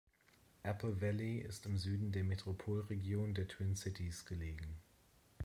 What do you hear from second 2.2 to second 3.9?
Metropolregion der Twin